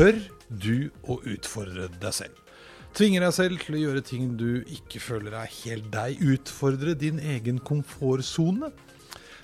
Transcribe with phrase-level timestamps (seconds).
[0.00, 0.16] Tør
[0.48, 2.36] du å utfordre deg selv?
[2.96, 6.22] Tvinger deg selv til å gjøre ting du ikke føler er helt deg.
[6.24, 8.70] Utfordre din egen komfortsone.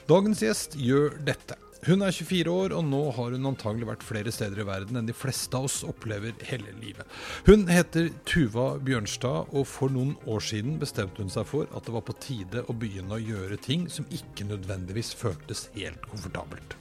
[0.08, 1.58] Dagens gjest gjør dette.
[1.86, 5.06] Hun er 24 år, og nå har hun antagelig vært flere steder i verden enn
[5.06, 7.06] de fleste av oss opplever hele livet.
[7.46, 11.94] Hun heter Tuva Bjørnstad, og for noen år siden bestemte hun seg for at det
[11.94, 16.74] var på tide å begynne å gjøre ting som ikke nødvendigvis føltes helt komfortabelt.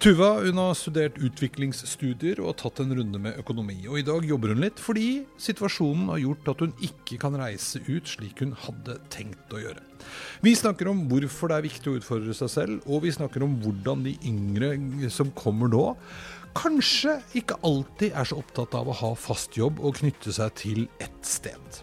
[0.00, 3.82] Tuva hun har studert utviklingsstudier og tatt en runde med økonomi.
[3.92, 7.84] Og i dag jobber hun litt fordi situasjonen har gjort at hun ikke kan reise
[7.84, 9.89] ut slik hun hadde tenkt å gjøre.
[10.44, 13.58] Vi snakker om hvorfor det er viktig å utfordre seg selv, og vi snakker om
[13.62, 15.84] hvordan de yngre som kommer nå,
[16.56, 20.86] kanskje ikke alltid er så opptatt av å ha fast jobb og knytte seg til
[21.02, 21.82] ett sted.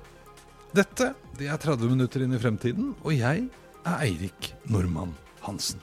[0.75, 3.47] Dette det er 30 minutter inn i fremtiden, og jeg
[3.85, 5.13] er Eirik Normann
[5.45, 5.79] Hansen.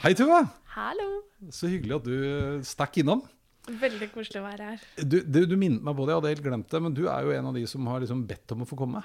[0.00, 0.44] Hei, Tuva.
[0.72, 1.08] Hallo.
[1.52, 3.24] Så hyggelig at du stakk innom.
[3.80, 4.84] Veldig koselig å være her.
[4.98, 7.26] Du, du, du minnet meg på det, jeg hadde helt glemt det, men du er
[7.26, 9.02] jo en av de som har liksom bedt om å få komme.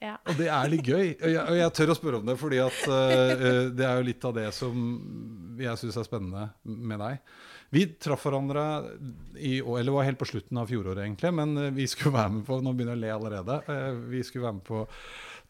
[0.00, 0.14] Ja.
[0.24, 1.06] Og det er litt gøy.
[1.12, 4.06] Og jeg, og jeg tør å spørre om det, fordi at uh, det er jo
[4.08, 4.84] litt av det som
[5.60, 7.34] jeg syns er spennende med deg.
[7.70, 8.62] Vi traff hverandre
[9.36, 12.58] i, eller var helt på slutten av fjoråret, egentlig, men vi skulle være med på
[12.64, 13.60] Nå begynner jeg å le allerede.
[13.68, 14.86] Uh, vi skulle være med på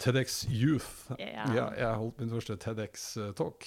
[0.00, 1.10] TEDx Youth.
[1.18, 1.50] Yeah.
[1.52, 3.66] Ja, jeg holdt min første TEDx-talk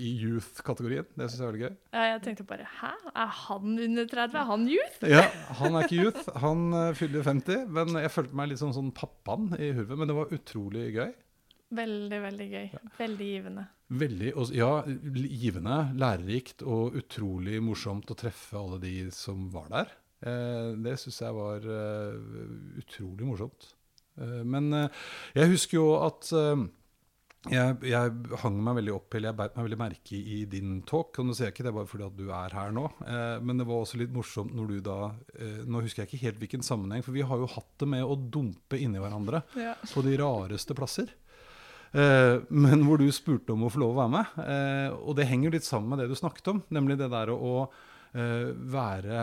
[0.00, 1.04] i youth-kategorien.
[1.12, 1.74] Det syns jeg er veldig gøy.
[1.92, 4.38] ja, jeg tenkte bare Hæ, er han under 30?
[4.40, 5.04] Er han youth?
[5.12, 5.26] Ja,
[5.60, 7.68] Han er ikke youth, han uh, fyller 50.
[7.76, 10.00] Men jeg følte meg litt sånn, sånn pappaen i hurvet.
[10.00, 11.12] Men det var utrolig gøy.
[11.76, 12.66] Veldig, veldig gøy.
[12.96, 13.68] Veldig givende.
[14.00, 14.72] Veldig, ja,
[15.44, 19.96] givende, lærerikt og utrolig morsomt å treffe alle de som var der.
[20.26, 21.66] Eh, det syns jeg var
[22.80, 23.75] utrolig morsomt.
[24.20, 25.06] Uh, men uh,
[25.36, 26.64] jeg husker jo at uh,
[27.46, 31.14] jeg, jeg, hang meg veldig opp, eller jeg beit meg veldig merke i din talk.
[31.20, 32.88] Og nå sier jeg ikke det bare fordi at du er her nå,
[33.46, 34.96] men det var også litt morsomt når du da
[35.70, 38.18] Nå husker jeg ikke helt hvilken sammenheng, for vi har jo hatt det med å
[38.18, 39.76] dumpe inni hverandre Ja.
[39.92, 41.14] på de rareste plasser.
[41.96, 44.38] Eh, men hvor du spurte om å få lov å være med.
[44.42, 47.52] Eh, og det henger litt sammen med det du snakket om, nemlig det der å
[47.64, 47.84] eh,
[48.14, 49.20] være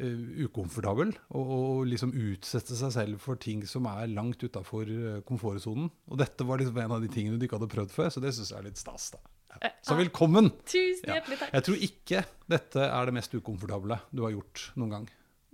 [0.00, 5.20] eh, ukomfortabel og, og liksom utsette seg selv for ting som er langt utafor uh,
[5.28, 5.90] komfortsonen.
[6.10, 8.34] Og dette var liksom en av de tingene du ikke hadde prøvd før, så det
[8.36, 9.12] syns jeg er litt stas.
[9.14, 9.22] da.
[9.56, 9.70] Ja.
[9.88, 10.50] Så velkommen!
[10.68, 11.52] Tusen hjertelig takk.
[11.54, 15.06] Jeg tror ikke dette er det mest ukomfortable du har gjort noen gang.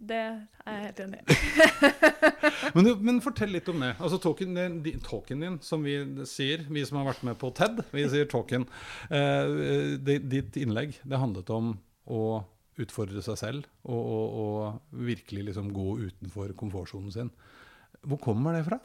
[0.03, 1.37] Det er jeg helt enig i.
[2.75, 3.93] Men, men fortell litt om det.
[4.03, 4.57] Altså talken
[5.05, 5.95] talken din, som vi
[6.29, 8.65] sier, vi som har vært med på TED, vi sier talken.
[9.13, 11.75] Eh, ditt innlegg, det handlet om
[12.11, 12.23] å
[12.81, 17.33] utfordre seg selv og, og, og virkelig liksom gå utenfor komfortsonen sin.
[18.03, 18.79] Hvor kommer det fra?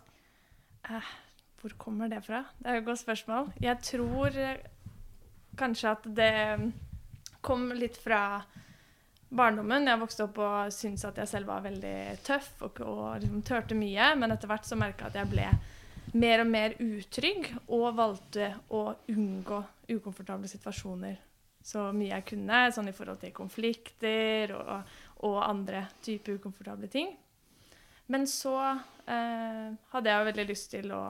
[1.61, 2.43] Hvor kommer det fra?
[2.59, 3.51] Det er et godt spørsmål.
[3.63, 4.65] Jeg tror eh,
[5.57, 6.33] kanskje at det
[7.41, 8.41] kom litt fra
[9.27, 9.87] barndommen.
[9.89, 13.77] Jeg vokste opp og syntes at jeg selv var veldig tøff og, og liksom tørte
[13.77, 14.13] mye.
[14.19, 15.49] Men etter hvert så merka jeg at jeg ble
[16.17, 21.17] mer og mer utrygg og valgte å unngå ukomfortable situasjoner
[21.67, 24.91] så mye jeg kunne, sånn i forhold til konflikter og,
[25.27, 27.11] og andre typer ukomfortable ting.
[28.07, 31.03] Men så eh, hadde jeg veldig lyst til å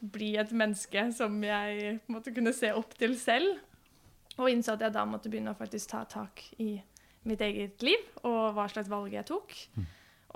[0.00, 3.60] bli et menneske som jeg måtte kunne se opp til selv.
[4.40, 6.72] Og innså at jeg da måtte begynne å faktisk ta tak i
[7.28, 9.54] mitt eget liv og hva slags valg jeg tok.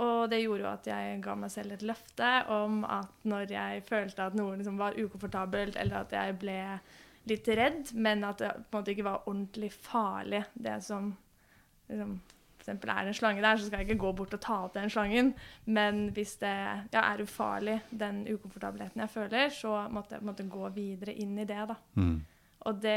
[0.04, 3.84] Og det gjorde jo at jeg ga meg selv et løfte om at når jeg
[3.86, 6.58] følte at noe liksom var ukomfortabelt, eller at jeg ble
[7.30, 11.12] litt redd, men at det på en måte ikke var ordentlig farlig, det som
[11.88, 12.18] liksom,
[12.58, 14.76] for eksempel er en slange der, så skal jeg ikke gå bort og ta opp
[14.76, 15.32] den slangen.
[15.66, 16.52] Men hvis det
[16.94, 21.44] ja, er ufarlig, den ukomfortabelheten jeg føler, så måtte jeg måtte gå videre inn i
[21.48, 21.58] det.
[21.68, 21.76] da.
[22.64, 22.96] Og det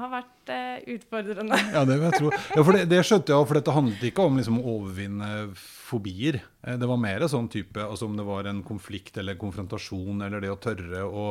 [0.00, 1.54] har vært eh, utfordrende.
[1.70, 2.30] Ja, det vil jeg tro.
[2.56, 6.40] Ja, for det, det skjønte jeg, for dette handlet ikke om liksom, å overvinne fobier.
[6.66, 10.42] Eh, Det var mer sånn type, altså om det var en konflikt eller konfrontasjon eller
[10.42, 11.28] det å tørre å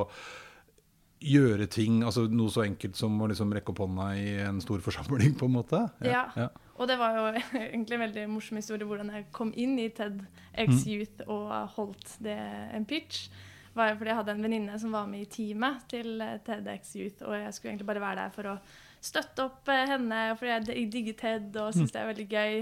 [1.24, 4.82] gjøre ting, altså noe så enkelt som å liksom rekke opp hånda i en stor
[4.84, 5.80] forsamling, på en måte?
[6.06, 6.26] Ja.
[6.36, 6.50] ja.
[6.76, 7.26] Og det var jo
[7.66, 10.88] egentlig en veldig morsom historie hvordan jeg kom inn i TEDx Mm.
[10.88, 12.38] Youth og holdt det
[12.76, 13.30] en pitch.
[13.76, 16.94] var jo fordi jeg hadde en venninne som var med i teamet til eh, TEDx
[16.96, 18.58] Youth, og jeg skulle egentlig bare være der for å
[19.04, 22.62] støtte opp eh, henne, fordi jeg digger TED og syns det er veldig gøy.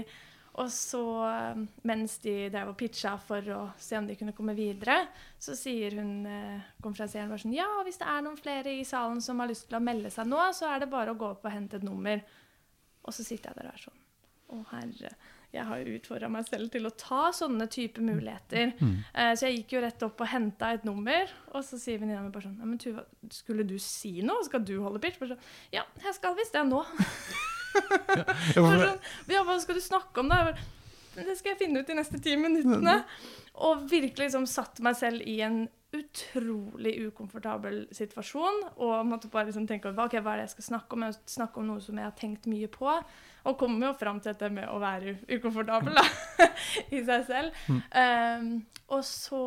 [0.62, 4.54] Og så, eh, mens de drev og pitcha for å se om de kunne komme
[4.54, 5.00] videre,
[5.42, 9.20] så sier hun eh, konferansieren bare sånn Ja, hvis det er noen flere i salen
[9.24, 11.48] som har lyst til å melde seg nå, så er det bare å gå opp
[11.48, 12.22] og hente et nummer.
[13.04, 14.02] Og så sitter jeg der og er sånn
[14.54, 15.10] Å, herre.
[15.54, 18.72] Jeg har jo utfordra meg selv til å ta sånne type muligheter.
[19.14, 22.22] Eh, så jeg gikk jo rett opp og henta et nummer, og så sier venninna
[22.22, 24.42] mi bare sånn Ja, men Tuva, skulle du si noe?
[24.46, 25.18] Skal du holde pitch?
[25.18, 26.82] Bare sånn, ja, jeg skal visst det nå.
[28.54, 29.00] Ja, sånn,
[29.32, 30.52] ja, hva skal du snakke om da?
[31.14, 33.00] Det skal jeg finne ut de neste ti minuttene.
[33.64, 38.60] Og virkelig liksom satt meg selv i en utrolig ukomfortabel situasjon.
[38.82, 41.06] Og måtte bare liksom tenke over okay, hva er det jeg skal snakke om.
[41.06, 42.90] Jeg skal snakke om noe som jeg har tenkt mye på.
[43.44, 46.06] Og kommer jo fram til dette med å være ukomfortabel da,
[46.96, 47.64] i seg selv.
[47.68, 48.54] Um,
[48.94, 49.42] og så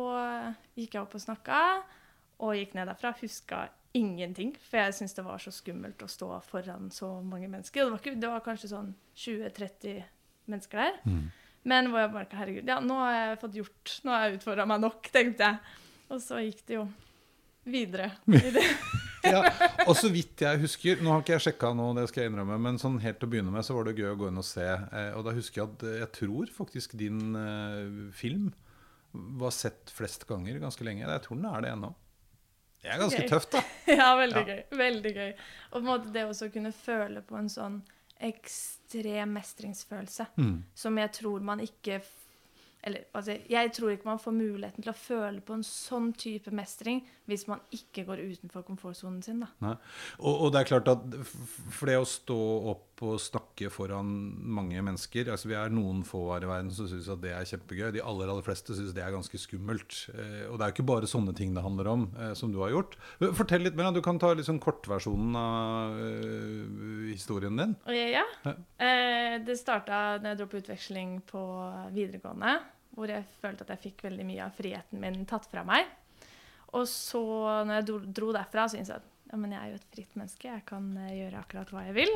[0.78, 1.58] gikk jeg opp og snakka,
[2.46, 3.12] og gikk ned derfra.
[3.20, 3.66] Huska
[3.96, 7.84] ingenting, for jeg syntes det var så skummelt å stå foran så mange mennesker.
[7.84, 10.02] Det var, ikke, det var kanskje sånn 20-30
[10.48, 10.98] mennesker der.
[11.08, 11.26] Mm.
[11.68, 14.64] Men hvor jeg bare Herregud, ja, nå har jeg fått gjort Nå har jeg utfordra
[14.70, 15.76] meg nok, tenkte jeg.
[16.08, 16.86] Og så gikk det jo
[17.68, 18.12] videre.
[18.38, 18.64] i det.
[19.28, 19.42] ja.
[19.86, 22.60] Og så vidt jeg husker, nå har ikke jeg sjekka nå, det skal jeg innrømme,
[22.64, 24.46] men sånn helt til å begynne med så var det gøy å gå inn og
[24.46, 24.66] se.
[24.68, 28.50] Eh, og da husker jeg at eh, jeg tror faktisk din eh, film
[29.38, 31.06] var sett flest ganger ganske lenge.
[31.08, 31.92] Jeg tror den er det ennå.
[32.82, 33.28] Det er ganske Gøy.
[33.28, 33.62] tøft, da.
[34.00, 34.54] Ja, veldig Ja.
[34.54, 34.62] gøy.
[34.78, 35.32] Veldig gøy.
[35.72, 37.80] Og på en måte det også å kunne føle på en sånn
[38.20, 40.62] ekstrem mestringsfølelse Mm.
[40.74, 42.00] som jeg tror man ikke
[42.84, 46.50] Eller altså, jeg tror ikke man får muligheten til å føle på en sånn type
[46.54, 49.74] mestring hvis man ikke går utenfor komfortsonen sin, da.
[50.18, 52.38] Og, og det er klart at for det å stå
[52.72, 54.08] opp og snakke foran
[54.58, 57.46] mange mennesker altså Vi er noen få her i verden som syns at det er
[57.46, 57.92] kjempegøy.
[57.94, 60.00] De aller aller fleste syns det er ganske skummelt.
[60.14, 62.58] Eh, og det er jo ikke bare sånne ting det handler om, eh, som du
[62.64, 62.96] har gjort.
[63.38, 63.92] Fortell litt mer.
[63.94, 67.76] Du kan ta sånn kortversjonen av eh, historien din.
[67.92, 68.24] Ja.
[68.42, 68.56] Ja.
[68.82, 71.44] Eh, det starta da jeg dro på utveksling på
[71.94, 72.58] videregående,
[72.96, 75.86] hvor jeg følte at jeg fikk veldig mye av friheten min tatt fra meg.
[76.76, 77.22] Og så,
[77.64, 79.90] når jeg dro, dro derfra, så innså jeg at ja, men jeg er jo et
[79.94, 80.48] fritt menneske.
[80.48, 82.12] Jeg kan eh, gjøre akkurat hva jeg vil.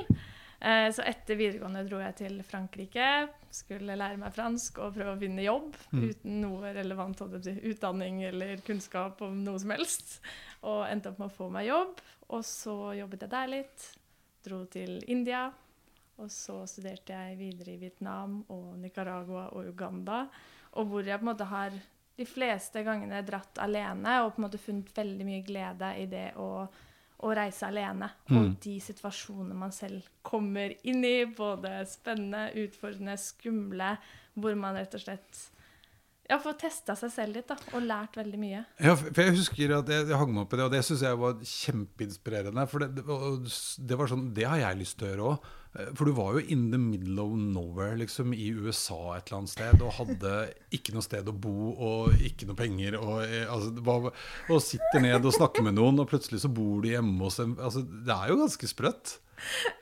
[0.62, 3.06] Eh, så etter videregående dro jeg til Frankrike.
[3.52, 6.04] Skulle lære meg fransk og prøve å finne jobb Mm.
[6.08, 10.20] uten noe relevant utdanning eller kunnskap om noe som helst.
[10.62, 12.00] Og endte opp med å få meg jobb.
[12.32, 13.88] Og så jobbet jeg der litt.
[14.44, 15.50] Dro til India.
[16.18, 20.28] Og så studerte jeg videre i Vietnam og Nicaragua og Uganda.
[20.78, 21.72] Og hvor jeg på en måte har
[22.18, 26.26] de fleste gangene dratt alene og på en måte funnet veldig mye glede i det
[26.36, 26.48] å,
[27.22, 28.10] å reise alene.
[28.28, 28.36] Mm.
[28.40, 33.94] Og de situasjonene man selv kommer inn i, både spennende, utfordrende, skumle,
[34.34, 35.40] hvor man rett og slett
[36.30, 38.60] ja, får testa seg selv litt da, og lært veldig mye.
[38.80, 41.02] Ja, for jeg husker at jeg, jeg hang meg opp i det, og det syns
[41.04, 42.64] jeg var kjempeinspirerende.
[42.70, 43.40] For det, det, var-
[43.90, 45.50] det var sånn, det har jeg lyst til å gjøre òg.
[45.72, 49.52] For du var jo in the middle of nowhere liksom, i USA et eller annet
[49.54, 50.32] sted og hadde
[50.76, 52.98] ikke noe sted å bo og ikke noe penger.
[53.00, 54.10] Og, eh, altså, var,
[54.52, 57.54] og sitter ned og snakker med noen, og plutselig så bor du hjemme hos dem.
[57.56, 59.14] altså, Det er jo ganske sprøtt.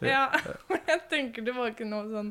[0.00, 0.28] Ja,
[0.70, 2.30] men jeg tenker det var ikke noe sånn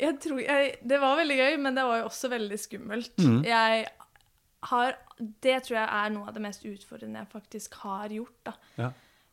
[0.00, 3.14] jeg tror, jeg, Det var veldig gøy, men det var jo også veldig skummelt.
[3.20, 3.42] Mm.
[3.44, 3.86] Jeg
[4.70, 8.36] har Det tror jeg er noe av det mest utfordrende jeg faktisk har gjort.
[8.48, 8.54] da.
[8.80, 8.90] Ja.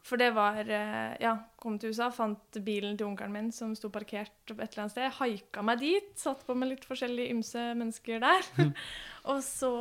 [0.07, 3.89] For det var eh, Ja, kom til USA, fant bilen til onkelen min som sto
[3.91, 5.09] parkert et eller annet sted.
[5.17, 6.13] Haika meg dit.
[6.19, 8.47] Satt på med litt forskjellige ymse mennesker der.
[9.31, 9.71] og så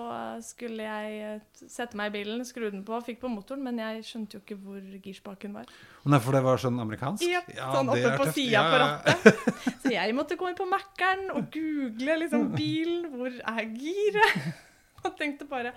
[0.43, 4.03] skulle jeg eh, sette meg i bilen, skru den på, fikk på motoren, men jeg
[4.09, 5.71] skjønte jo ikke hvor girspaken var.
[6.07, 7.27] Nei, for det var sånn amerikansk?
[7.31, 7.45] Ja,
[7.77, 9.53] sånn oppe på sida Ja, på rattet.
[9.85, 13.13] Så jeg måtte gå inn på Mækkern og google liksom bilen.
[13.15, 14.51] Hvor er giret?
[15.05, 15.71] Og tenkte bare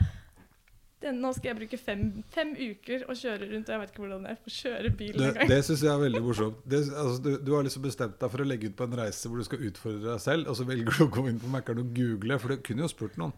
[1.01, 2.01] den, Nå skal jeg bruke fem,
[2.34, 5.27] fem uker og kjøre rundt, og jeg vet ikke hvordan jeg får kjøre bil Det,
[5.29, 5.51] engang.
[5.53, 6.58] det syns jeg er veldig morsomt.
[6.74, 9.32] Det, altså, du, du har liksom bestemt deg for å legge ut på en reise
[9.32, 11.84] hvor du skal utfordre deg selv, og så velger du å gå inn på Mækkern
[11.86, 13.36] og google, for du kunne jo spurt noen.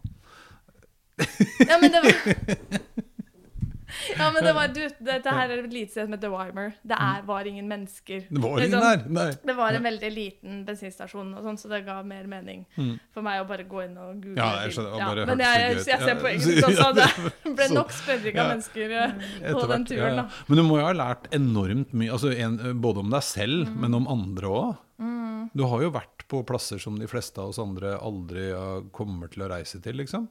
[1.68, 2.16] Ja, men det var
[4.18, 6.74] Ja, men det var du, Dette her er et lite sted som heter Wymer.
[6.88, 8.26] Det er, var ingen mennesker.
[8.30, 9.04] Det var ingen Liksom, der!
[9.18, 9.26] Nei.
[9.52, 12.94] Det var en veldig liten bensinstasjon, og sånn, så det ga mer mening Mm.
[13.14, 14.38] for meg å bare gå inn og google.
[14.38, 16.20] Ja, jeg skjønner, bare men jeg, jeg, jeg ser Ja.
[16.22, 17.32] poenget ditt også.
[17.46, 20.28] Det ble nok spørring av mennesker eh, på den turen, da.
[20.48, 23.76] Men du må jo ha lært enormt mye, altså en, både om deg selv, Mm.
[23.82, 24.78] men om andre òg.
[25.54, 28.46] Du har jo vært på plasser som de fleste av oss andre aldri
[28.96, 30.30] kommer til å reise til, liksom.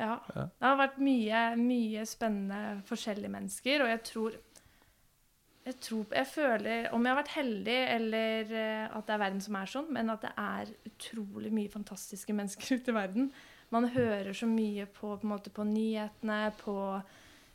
[0.00, 0.14] Ja.
[0.34, 0.46] Ja.
[0.48, 4.38] Det har vært mye, mye spennende forskjellige mennesker, og jeg tror
[5.60, 9.42] jeg, tror, jeg føler, om jeg har vært heldig, eller eh, at det er verden
[9.44, 13.28] som er sånn, men at det er utrolig mye fantastiske mennesker ute i verden.
[13.70, 16.74] Man hører så mye på, på, en måte, på nyhetene, på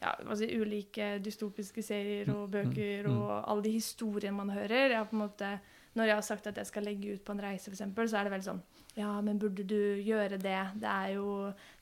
[0.04, 3.18] ja, si, ulike dystopiske serier og bøker, mm.
[3.18, 4.94] og alle de historiene man hører.
[4.94, 5.52] Jeg har på en måte,
[5.96, 8.28] når jeg har sagt at jeg skal legge ut på en reise, eksempel, så er
[8.28, 8.62] det veldig sånn
[8.98, 10.62] Ja, men burde du gjøre det?
[10.82, 11.30] Det er jo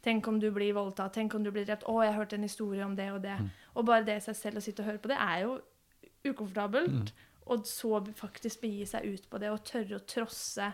[0.06, 1.14] Tenk om du blir voldtatt.
[1.16, 1.86] Tenk om du blir drept.
[1.88, 3.38] Å, jeg hørte en historie om det og det.
[3.40, 3.52] Mm.
[3.80, 5.54] Og bare det i seg selv å sitte og høre på det, er jo
[6.28, 7.14] ukomfortabelt.
[7.14, 7.30] Mm.
[7.54, 10.68] Og så faktisk begi seg ut på det og tørre å trosse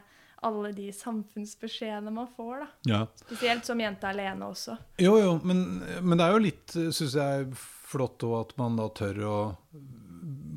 [0.48, 2.67] alle de samfunnsbeskjedene man får, da.
[2.88, 3.00] Ja.
[3.22, 4.77] Spesielt som jente alene også.
[5.01, 5.65] Jo, jo, men,
[6.01, 7.50] men det er jo litt, syns jeg,
[7.89, 9.38] flott òg at man da tør å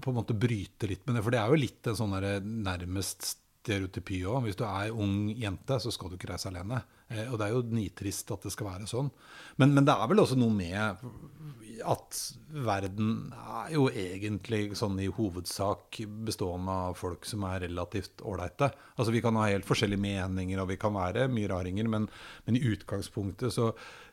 [0.02, 1.24] på en måte bryte litt med det.
[1.24, 3.30] For det er jo litt en sånn der nærmest
[3.62, 4.48] stereotypi òg.
[4.48, 6.82] Hvis du er ung jente, så skal du ikke reise alene.
[7.12, 9.10] Eh, og det er jo nitrist at det skal være sånn.
[9.62, 11.04] Men, men det er vel også noe med
[11.88, 12.18] at
[12.52, 18.70] verden er jo egentlig sånn i hovedsak bestående av folk som er relativt ålreite.
[18.96, 22.08] Altså vi kan ha helt forskjellige meninger, og vi kan være mye raringer, men,
[22.46, 23.72] men i utgangspunktet så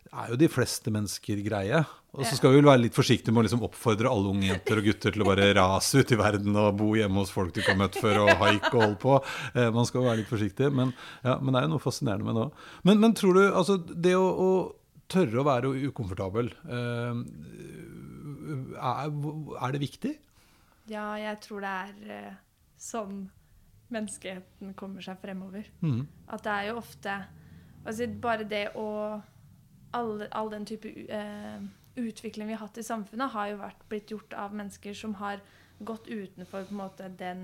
[0.10, 1.82] er jo de fleste mennesker greie.
[2.18, 4.82] Og så skal vi vel være litt forsiktige med å liksom oppfordre alle unge jenter
[4.82, 7.62] og gutter til å bare rase ut i verden og bo hjemme hos folk du
[7.62, 9.20] ikke har møtt før, og haike og holde på.
[9.54, 12.40] Eh, man skal være litt forsiktig, men, ja, men det er jo noe fascinerende med
[12.40, 12.68] det òg.
[12.90, 14.50] Men, men tror du altså det å, å
[15.10, 17.24] tørre å være ukomfortabel, eh,
[18.80, 20.14] er, det viktig?
[20.90, 22.40] Ja, jeg tror det er eh,
[22.80, 23.28] sånn
[23.90, 25.68] menneskeheten kommer seg fremover.
[25.82, 26.04] Mm.
[26.30, 27.18] At det er jo ofte
[27.88, 28.88] altså Bare det å
[29.96, 31.64] All, All den type uh,
[31.98, 35.42] utvikling vi har hatt i samfunnet, har jo vært, blitt gjort av mennesker som har
[35.80, 37.42] gått utenfor på en måte den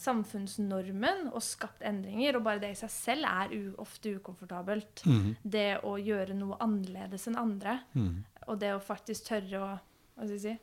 [0.00, 2.38] samfunnsnormen og skapt endringer.
[2.38, 5.04] Og bare det i seg selv er ofte ukomfortabelt.
[5.06, 5.32] Mm.
[5.42, 7.80] Det å gjøre noe annerledes enn andre.
[7.94, 8.14] mm.
[8.44, 9.68] Og det å faktisk tørre å
[10.14, 10.54] Hva skal jeg si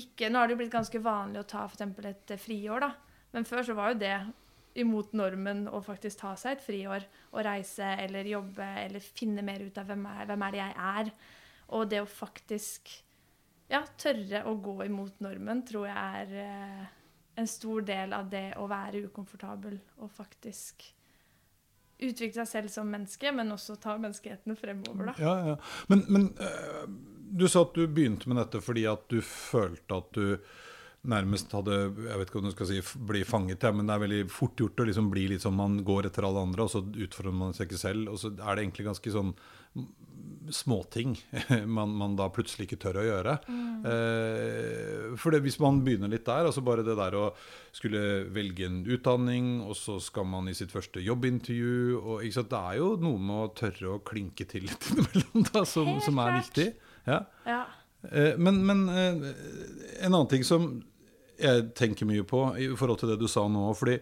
[0.00, 2.92] ikke, Nå har det jo blitt ganske vanlig å ta eksempel et eh, friår, da.
[3.34, 4.14] Men før så var jo det
[4.80, 9.64] imot normen å faktisk ta seg et friår og reise eller jobbe eller finne mer
[9.66, 11.12] ut av hvem er, hvem er det jeg er.
[11.74, 12.92] Og det å faktisk
[13.70, 16.88] ja, tørre å gå imot normen tror jeg er eh,
[17.38, 20.88] en stor del av det å være ukomfortabel og faktisk
[22.00, 25.14] utvikle seg selv som menneske, men også ta menneskeheten fremover, da.
[25.20, 25.56] Ja, ja.
[25.92, 26.88] Men, men øh,
[27.30, 30.24] du sa at du begynte med dette fordi at du følte at du
[31.10, 34.02] nærmest hadde Jeg vet ikke om du skal si bli fanget, ja, men det er
[34.02, 36.82] veldig fort gjort å liksom bli litt sånn man går etter alle andre, og så
[36.84, 38.10] utfordrer man seg ikke selv.
[38.12, 39.32] Og så er det egentlig ganske sånn
[40.48, 41.14] småting
[41.76, 43.34] man, man da plutselig ikke tør å gjøre.
[43.90, 47.26] Eh, for det, hvis man begynner litt der, altså bare det der å
[47.76, 48.02] skulle
[48.34, 52.50] velge en utdanning, og så skal man i sitt første jobbintervju og, sant?
[52.50, 56.22] Det er jo noe med å tørre å klinke til litt innimellom da, som, som
[56.24, 56.68] er viktig.
[57.08, 57.20] Ja.
[57.48, 57.62] Ja.
[58.08, 59.28] Eh, Men, men eh,
[60.00, 60.72] en annen ting som
[61.40, 63.94] jeg tenker mye på i forhold til det du sa nå fordi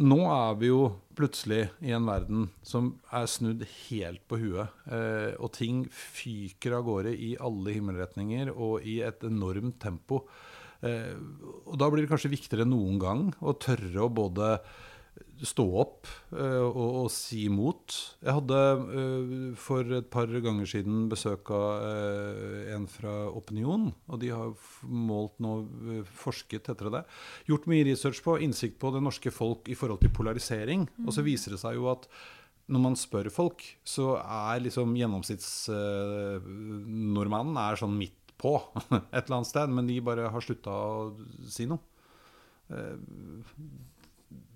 [0.00, 0.84] nå er vi jo
[1.16, 4.72] plutselig i en verden som er snudd helt på huet.
[4.88, 10.22] Eh, og ting fyker av gårde i alle himmelretninger og i et enormt tempo.
[10.80, 11.12] Eh,
[11.66, 14.54] og da blir det kanskje viktigere enn noen gang å tørre å både
[15.46, 18.16] stå opp eh, og, og si imot.
[18.20, 18.58] Jeg hadde
[19.00, 23.92] eh, for et par ganger siden besøk av eh, en fra Opinion.
[24.10, 24.48] Og de har
[24.84, 25.52] målt nå,
[26.22, 27.02] forsket etter det.
[27.48, 30.80] Gjort mye research på, innsikt på det norske folk i forhold til polarisering.
[31.06, 32.02] Og så viser det seg jo at
[32.70, 38.52] når man spør folk, så er liksom gjennomsnittsnordmannen er sånn midt på
[39.16, 41.14] et eller annet sted, men de bare har slutta å
[41.50, 41.82] si noe.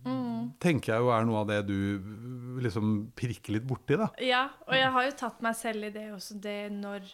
[0.05, 0.53] Mm.
[0.61, 4.09] tenker jeg jo er noe av det du liksom pirker litt borti, da.
[4.21, 7.07] Ja, og jeg har jo tatt meg selv i det også, det når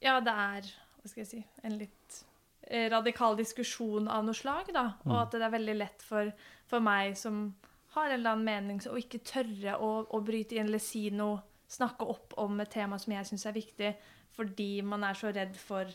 [0.00, 0.62] Ja, det er
[0.98, 2.24] Hva skal jeg si En litt
[2.70, 4.94] eh, radikal diskusjon av noe slag, da.
[5.06, 5.20] Og Mm.
[5.22, 6.32] at det er veldig lett for,
[6.66, 7.54] for meg som
[7.94, 11.40] har en eller annen mening, å ikke tørre å, å bryte inn eller si noe,
[11.68, 13.94] snakke opp om et tema som jeg syns er viktig,
[14.36, 15.86] fordi man er så redd for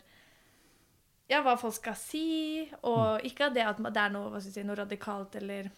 [1.30, 3.26] ja, hva folk skal si, og Mm.
[3.30, 5.70] ikke det at det er noe, hva skal si, noe radikalt eller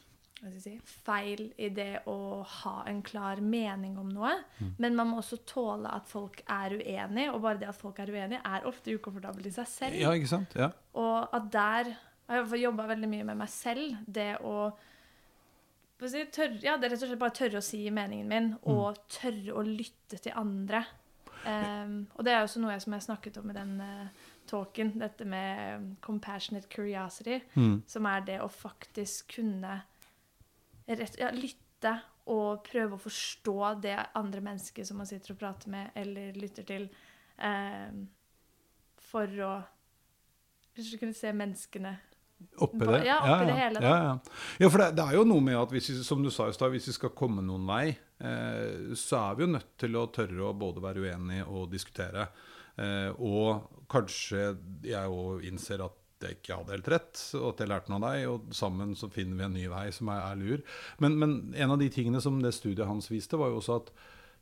[0.62, 4.34] si, feil i det å ha en klar mening om noe.
[4.78, 8.12] Men man må også tåle at folk er uenige, og bare det at folk er
[8.14, 9.96] uenige, er ofte ukomfortabelt i seg selv.
[10.02, 10.54] Ja, ikke sant?
[10.60, 10.72] Ja.
[10.94, 11.96] Og at der
[12.28, 13.98] Jeg har jobba veldig mye med meg selv.
[14.08, 14.72] Det å
[16.10, 18.98] si, tørre, ja, det er rett og slett bare tørre å si meningen min, og
[19.14, 20.82] tørre å lytte til andre.
[21.46, 24.96] Um, og det er også noe jeg, som jeg snakket om i den uh, talken,
[24.98, 27.84] dette med um, compassionate curiosity, Mm.
[27.88, 29.84] som er det å faktisk kunne
[30.88, 31.94] rett, ja, lytte
[32.34, 36.66] og prøve å forstå det andre mennesket som man sitter og prater med eller lytter
[36.68, 36.90] til,
[37.38, 37.94] eh,
[39.12, 39.54] for å
[40.76, 41.94] Hvis du kunne se menneskene
[42.60, 43.06] Oppi det?
[43.06, 43.80] ja, oppi det hele.
[43.82, 44.16] Ja, ja.
[44.60, 46.56] ja for det, det er jo noe med at hvis vi, som du sa i
[46.56, 50.04] stad, hvis vi skal komme noen vei, eh, så er vi jo nødt til å
[50.12, 52.28] tørre å både være uenige og diskutere.
[52.76, 54.50] Eh, og kanskje
[54.84, 58.08] jeg òg innser at jeg ikke hadde helt rett, og at jeg lærte noe av
[58.08, 60.66] deg, og sammen så finner vi en ny vei som er, er lur.
[61.04, 63.94] Men, men en av de tingene som det studiet hans viste, var jo også at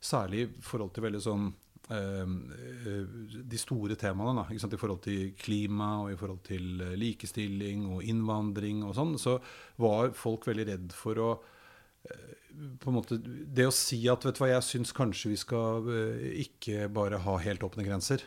[0.04, 1.48] særlig i forhold til veldig sånn
[1.94, 3.16] eh, eh,
[3.54, 8.04] de store temaene, da, i forhold til klima og i forhold til eh, likestilling og
[8.04, 9.38] innvandring og sånn, så
[9.80, 11.32] var folk veldig redd for å
[12.80, 15.88] på en måte, Det å si at vet du hva, jeg syns kanskje vi skal
[15.90, 18.22] eh, ikke bare ha helt åpne grenser.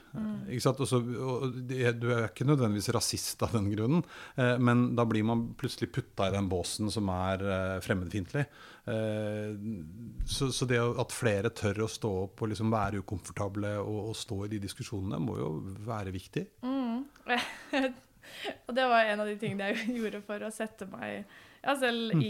[0.47, 0.81] Ikke sant?
[0.83, 4.03] Også, og det, du er ikke nødvendigvis rasist av den grunnen,
[4.35, 8.47] eh, men da blir man plutselig putta i den båsen som er eh, fremmedfiendtlig.
[8.87, 14.15] Så, så det at flere tør å stå opp og liksom være ukomfortable og, og
[14.15, 15.49] stå i de diskusjonene, må jo
[15.89, 16.45] være viktig.
[18.67, 22.15] Og det var en av de tingene jeg gjorde for å sette meg ja, selv
[22.15, 22.23] Mm.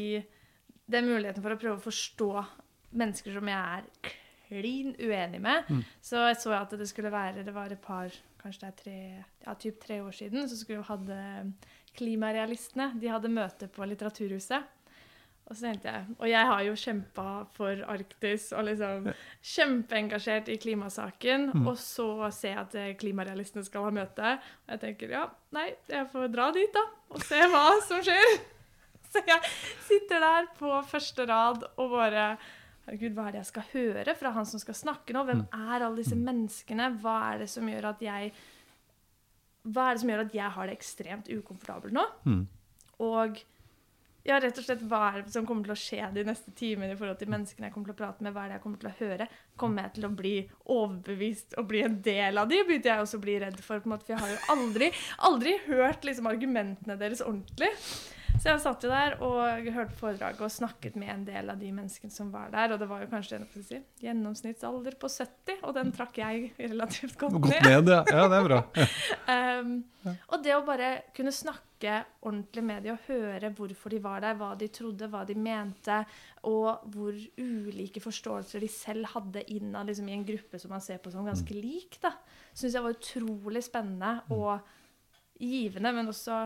[0.88, 2.32] I den muligheten for å prøve å forstå
[2.98, 4.14] mennesker som jeg er
[4.48, 5.68] klin uenig med.
[5.68, 5.84] Mm.
[6.02, 9.02] Så jeg så at det skulle være Det var et par, kanskje det er tre,
[9.44, 11.20] ja, typ tre år siden, så skulle vi hadde
[11.98, 14.74] Klimarealistene De hadde møte på Litteraturhuset.
[15.48, 19.08] Og så tenkte jeg Og jeg har jo kjempa for Arktis og liksom
[19.56, 21.50] kjempeengasjert i klimasaken.
[21.54, 21.70] Mm.
[21.72, 24.36] Og så ser jeg at eh, klimarealistene skal ha møte.
[24.66, 25.24] Og jeg tenker ja,
[25.56, 26.84] nei, jeg får dra dit, da.
[27.16, 28.38] Og se hva som skjer.
[29.14, 29.52] Så jeg
[29.88, 32.30] sitter der på første rad og bare
[32.88, 35.26] Herregud, hva er det jeg skal høre fra han som skal snakke nå?
[35.28, 36.94] Hvem er alle disse menneskene?
[37.02, 38.30] Hva er det som gjør at jeg
[39.68, 42.06] Hva er det som gjør at jeg har det ekstremt ukomfortabelt nå?
[42.24, 42.46] Mm.
[43.04, 43.42] Og
[44.28, 46.96] ja, rett og slett, hva er det som kommer til å skje de neste timene
[46.96, 48.34] i forhold til menneskene jeg kommer til å prate med?
[48.36, 49.28] Hva er det jeg kommer til å høre?
[49.60, 50.34] Kommer jeg til å bli
[50.76, 52.60] overbevist og bli en del av de?
[52.68, 54.90] Begynte jeg også å bli redd for, på en måte, for jeg har jo aldri,
[55.30, 57.72] aldri hørt liksom, argumentene deres ordentlig.
[58.38, 61.72] Så jeg satt jo der og hørte foredraget og snakket med en del av de
[61.74, 62.74] menneskene som var der.
[62.74, 67.18] Og det var jo kanskje en, si, gjennomsnittsalder på 70, og den trakk jeg relativt
[67.18, 67.68] godt godt ned.
[67.68, 68.04] ned, ja.
[68.14, 68.28] ja.
[68.32, 68.64] Det er bra.
[69.28, 69.72] Um,
[70.32, 74.38] og det å bare kunne snakke ordentlig med dem og høre hvorfor de var der,
[74.40, 75.98] hva de trodde, hva de mente,
[76.48, 81.02] og hvor ulike forståelser de selv hadde innad liksom, i en gruppe som man ser
[81.04, 82.14] på som ganske lik, da,
[82.54, 84.64] syns jeg var utrolig spennende og
[85.44, 86.40] givende, men også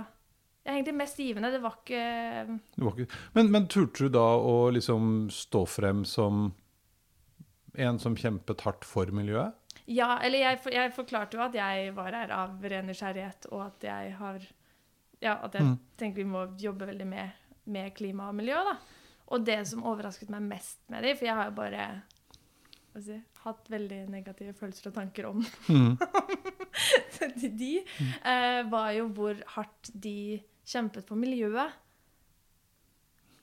[0.63, 1.52] ja, egentlig mest givende.
[1.52, 2.02] Det var ikke
[2.76, 3.19] Det var ikke...
[3.34, 6.52] Men, men turte du da å liksom stå frem som
[7.74, 9.56] en som kjempet hardt for miljøet?
[9.88, 13.86] Ja, eller jeg, jeg forklarte jo at jeg var her av ren nysgjerrighet, og at
[13.88, 14.41] jeg har
[15.21, 15.76] Ja, at jeg Mm.
[15.97, 17.30] tenker vi må jobbe veldig med,
[17.69, 18.76] med klima og miljø, da.
[19.32, 21.86] Og det som overrasket meg mest med dem, for jeg har jo bare
[23.02, 25.93] si, hatt veldig negative følelser og tanker om Mm.
[27.62, 27.74] de,
[28.26, 31.71] eh, var jo hvor hardt de kjempet for miljøet.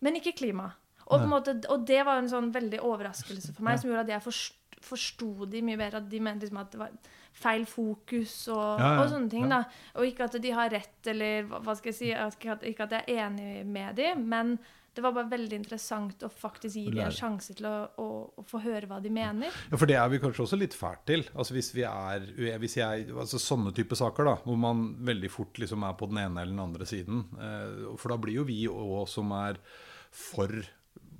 [0.00, 0.70] Men ikke klima.
[1.08, 4.24] Og, måte, og det var en sånn veldig overraskelse for meg, som gjorde at jeg
[4.26, 4.54] forsto,
[4.84, 6.02] forsto de mye bedre.
[6.04, 6.92] At de mente liksom at det var
[7.38, 9.46] feil fokus og, Ja, ja, og sånne ting.
[9.48, 9.62] ja.
[9.62, 9.78] da.
[9.98, 12.94] Og ikke at de har rett, eller hva skal jeg si, ikke at, ikke at
[12.98, 14.58] jeg er enig med dem, men
[14.98, 18.06] det var bare veldig interessant å faktisk gi dem en sjanse til å, å,
[18.42, 19.54] å få høre hva de mener.
[19.70, 21.22] Ja, For det er vi kanskje også litt fælt til.
[21.38, 22.24] Altså Hvis vi er
[22.58, 26.18] hvis jeg, altså Sånne type saker, da, hvor man veldig fort liksom er på den
[26.24, 27.22] ene eller den andre siden.
[27.38, 29.62] Eh, for da blir jo vi òg som er
[30.10, 30.50] for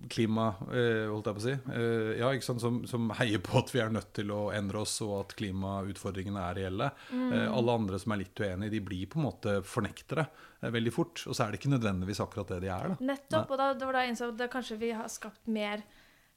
[0.08, 1.54] klima, eh, holdt jeg på å si.
[1.74, 2.60] Eh, ja, ikke sant?
[2.64, 6.42] Som, som heier på at vi er nødt til å endre oss, og at klimautfordringene
[6.50, 6.90] er reelle.
[7.12, 10.26] Eh, alle andre som er litt uenige, de blir på en måte fornektere
[10.62, 11.24] eh, veldig fort.
[11.28, 12.92] Og så er det ikke nødvendigvis akkurat det de er.
[12.94, 12.98] da.
[13.12, 13.50] Nettopp.
[13.54, 15.84] Og da, det var da jeg innså at kanskje vi har skapt mer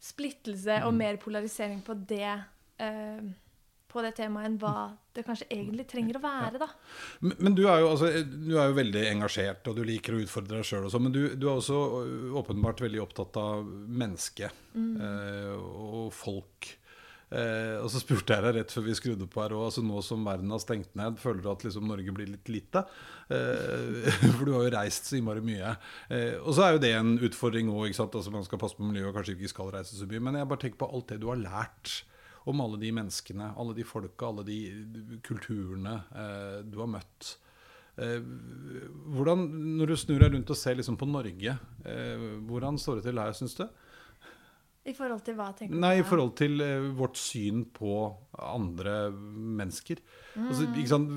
[0.02, 0.88] splittelse Mm.
[0.88, 2.32] og mer polarisering på det,
[2.82, 3.22] eh,
[3.92, 4.74] på det temaet enn hva
[5.12, 6.68] det kanskje egentlig trenger å være, da.
[7.20, 10.22] Men, men du, er jo, altså, du er jo veldig engasjert, og du liker å
[10.24, 10.88] utfordre deg sjøl.
[11.04, 11.80] Men du, du er også
[12.42, 13.66] åpenbart veldig opptatt av
[14.02, 16.78] mennesket eh, og folk.
[17.32, 20.02] Eh, og så spurte jeg deg rett før vi skrudde på her òg, altså nå
[20.04, 22.84] som verden har stengt ned, føler du at liksom Norge blir litt lite?
[23.32, 25.76] Eh, for du har jo reist så innmari mye.
[26.12, 29.14] Eh, og så er jo det en utfordring òg, altså man skal passe på miljøet
[29.14, 30.24] og kanskje ikke skal reise så mye.
[30.28, 32.02] Men jeg bare tenker på alt det du har lært
[32.50, 37.36] om alle de menneskene, alle de folka, alle de kulturene eh, du har møtt.
[38.02, 38.20] Eh,
[39.14, 39.46] hvordan,
[39.78, 43.22] når du snur deg rundt og ser liksom på Norge, eh, hvordan står det til
[43.22, 43.66] her, syns du?
[44.82, 45.82] I forhold til hva, tenker du?
[45.84, 47.98] Nei, i forhold til eh, vårt syn på
[48.42, 50.02] andre mennesker.
[50.48, 51.12] Altså, ikke sant?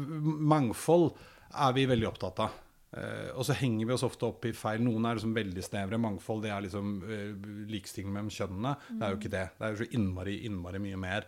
[0.55, 1.15] Mangfold
[1.55, 2.61] er vi veldig opptatt av.
[2.95, 4.83] Eh, og så henger vi oss ofte opp i feil.
[4.85, 5.99] Noen er liksom veldig snevre.
[5.99, 8.75] Mangfold det er liksom uh, likestilling mellom kjønnene.
[8.91, 9.47] Det er jo ikke det.
[9.59, 11.27] Det er jo så innmari, innmari mye mer.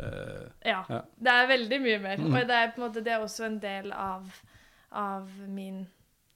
[0.00, 1.02] Uh, Ja, Ja.
[1.28, 2.22] det er veldig mye mer.
[2.22, 2.30] Mm.
[2.32, 4.30] Og det er på en måte det er også en del av,
[4.90, 5.84] av min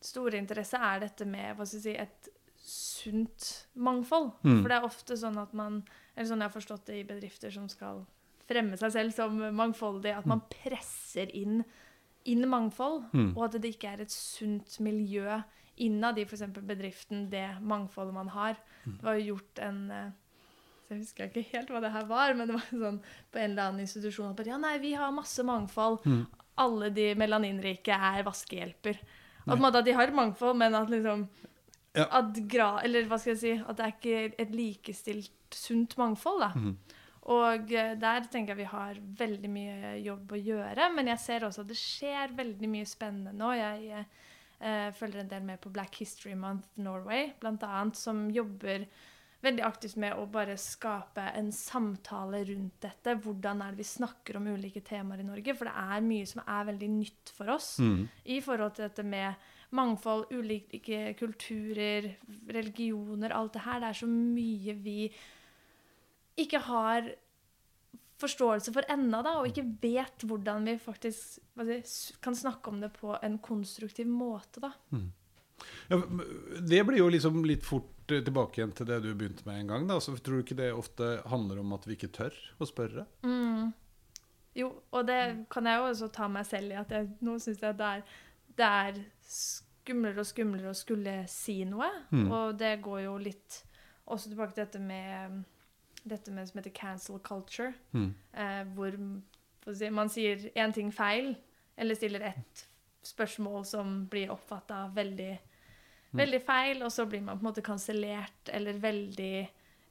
[0.05, 2.29] store interesse, er dette med hva skal jeg si, et
[2.69, 4.31] sunt mangfold.
[4.45, 4.61] Mm.
[4.61, 5.83] For det er ofte sånn at man
[6.15, 8.01] Eller sånn jeg har forstått det i bedrifter som skal
[8.49, 11.61] fremme seg selv som mangfoldig, at man presser inn,
[12.27, 13.37] inn mangfold, Mm.
[13.37, 15.43] og at det ikke er et sunt miljø
[15.79, 16.43] innad i f.eks.
[16.67, 18.57] bedriften, det mangfoldet man har.
[18.85, 18.97] Mm.
[18.97, 20.11] Det var jo gjort en eh,
[20.91, 23.01] Jeg husker ikke helt hva det her var, men det var sånn
[23.31, 26.01] på en eller annen institusjon at ja, nei, vi har masse mangfold.
[26.07, 26.27] Mm.
[26.57, 28.97] Alle de melaninrike er vaskehjelper.
[29.47, 29.55] Nei.
[29.55, 31.29] en måte at de har et mangfold, men at liksom
[31.95, 32.05] Ja.
[32.11, 36.41] at gra, Eller hva skal jeg si At det er ikke et likestilt, sunt mangfold,
[36.41, 36.49] da.
[36.55, 36.77] Mhm.
[37.29, 40.89] Og eh, der tenker jeg vi har veldig mye jobb å gjøre.
[40.95, 43.53] Men jeg ser også at det skjer veldig mye spennende nå.
[43.59, 48.89] Jeg eh, følger en del med på Black History Month Norway, annet, som jobber
[49.45, 53.15] veldig aktivt med å bare skape en samtale rundt dette.
[53.23, 55.55] Hvordan er det vi snakker om ulike temaer i Norge?
[55.55, 58.03] For det er mye som er veldig nytt for oss mm.
[58.35, 62.15] i forhold til dette med mangfold, ulike kulturer,
[62.49, 63.83] religioner, alt det her.
[63.83, 65.01] Det er så mye vi
[66.39, 67.09] ikke har
[68.19, 72.91] forståelse for ennå, da, og ikke vet hvordan vi faktisk si, kan snakke om det
[72.97, 74.73] på en konstruktiv måte, da.
[75.89, 76.01] Ja,
[76.61, 79.73] det blir jo liksom litt fort eh, tilbake igjen til det du begynte med en
[79.73, 79.87] gang.
[79.91, 79.99] Da.
[80.03, 83.07] Så tror du ikke det ofte handler om at vi ikke tør å spørre?
[83.27, 83.73] Mm.
[84.59, 85.21] Jo, og det
[85.53, 88.17] kan jeg jo også ta meg selv i, at jeg, nå syns jeg det er,
[88.59, 91.91] det er skumlere og skumlere å skulle si noe.
[92.11, 92.27] Mm.
[92.27, 93.63] Og det går jo litt
[94.09, 95.45] også tilbake til dette med
[96.09, 97.73] dette med som heter cancel culture.
[97.93, 98.15] Mm.
[98.33, 98.97] eh, hvor
[99.75, 101.35] si, man sier én ting feil,
[101.77, 102.65] eller stiller ett
[103.09, 105.39] spørsmål som blir oppfatta veldig,
[106.19, 109.49] veldig feil, og så blir man på en måte kansellert eller veldig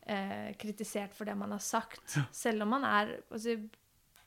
[0.08, 2.18] eh, kritisert for det man har sagt.
[2.32, 3.56] Selv om man er si,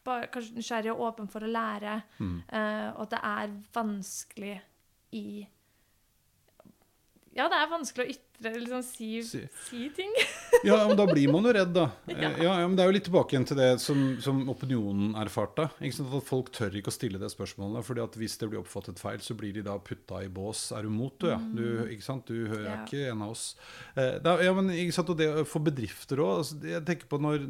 [0.05, 2.43] bare, kanskje nysgjerrig og åpen for å lære, Mm.
[2.49, 4.61] eh, og at det er vanskelig
[5.13, 5.47] i
[7.37, 10.13] Ja, det er vanskelig å ytre, liksom si, Si- si ting.
[10.65, 11.87] Ja, men da blir man jo redd, da.
[12.11, 12.31] Ja.
[12.43, 15.69] Ja, men Det er jo litt tilbake igjen til det som, som opinionen erfarte.
[15.81, 17.85] At Folk tør ikke å stille det spørsmålet.
[17.87, 20.67] fordi at hvis det blir oppfattet feil, så blir de da putta i bås.
[20.77, 21.39] Er du mot, du, ja?
[21.39, 22.27] Du, ikke sant?
[22.27, 22.77] du er Ja.
[22.85, 23.55] ikke en av oss.
[23.97, 25.11] Eh, da, ja, men ikke sant?
[25.15, 26.39] Og det For bedrifter òg.
[26.43, 27.47] Altså, jeg tenker på når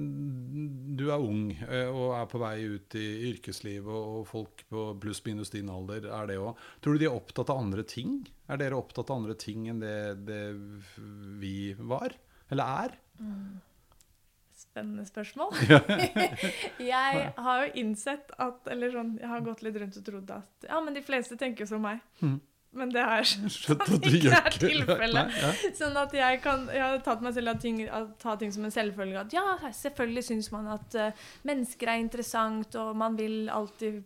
[1.01, 4.87] du er ung eh, og er på vei ut i yrkeslivet, og, og folk på
[5.03, 6.55] pluss-minus din alder er det òg.
[6.83, 8.21] Tror du de er opptatt av andre ting?
[8.51, 10.41] Er dere opptatt av andre ting enn det, det
[11.41, 12.15] vi var?
[12.51, 12.95] Eller er?
[14.61, 15.55] Spennende spørsmål.
[16.93, 20.69] jeg har jo innsett at Eller sånn, jeg har gått litt rundt og trodd at
[20.69, 22.03] Ja, men de fleste tenker jo som meg.
[22.21, 22.39] Mm.
[22.79, 25.39] Men det er Skjønt Sånn at ikke er tilfellet.
[25.43, 25.51] Ja.
[25.75, 28.67] sånn at jeg kan Jeg har tatt meg selv av ting, å ta ting som
[28.67, 29.25] en selvfølge.
[29.25, 29.45] At ja,
[29.81, 34.05] selvfølgelig syns man at uh, mennesker er interessant, og man vil alltid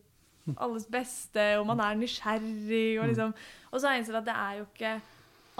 [0.61, 3.35] alles beste, og man er nysgjerrig, og liksom
[3.71, 4.95] Og så har jeg innsett at det er jo ikke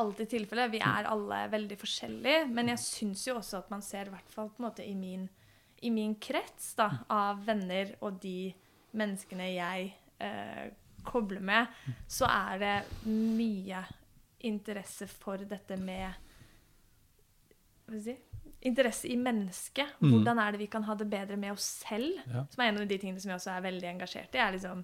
[0.01, 0.73] alltid tilfellet.
[0.73, 2.45] Vi er alle veldig forskjellige.
[2.55, 4.95] Men jeg syns jo også at man ser, i hvert fall på en måte i
[4.99, 5.27] min,
[5.85, 8.53] i min krets da, av venner og de
[8.95, 9.91] menneskene jeg
[10.23, 10.67] eh,
[11.05, 11.81] kobler med,
[12.11, 12.77] så er det
[13.11, 13.83] mye
[14.45, 16.23] interesse for dette med
[17.85, 18.21] Hva skal jeg si
[18.65, 19.99] Interesse i mennesket.
[20.01, 20.07] Mm.
[20.09, 22.15] Hvordan er det vi kan ha det bedre med oss selv?
[22.25, 22.47] Ja.
[22.49, 24.41] Som er en av de tingene som jeg også er veldig engasjert i.
[24.41, 24.81] er liksom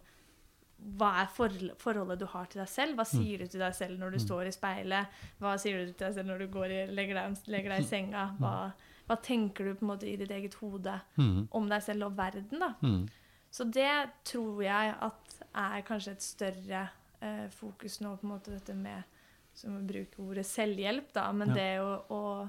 [0.96, 2.96] hva er forhold- forholdet du har til deg selv?
[2.96, 5.06] Hva sier du til deg selv når du står i speilet?
[5.38, 7.88] Hva sier du til deg selv når du går i, legger, deg, legger deg i
[7.90, 8.24] senga?
[8.40, 8.52] Hva,
[9.10, 10.94] hva tenker du på en måte i ditt eget hode
[11.52, 12.58] om deg selv og verden?
[12.60, 12.72] da?
[13.50, 13.90] Så det
[14.24, 16.82] tror jeg at er kanskje et større
[17.20, 19.02] eh, fokus nå, på en måte dette med
[19.52, 21.54] Som å bruke ordet selvhjelp, da, men Ja.
[21.54, 22.48] det å, å,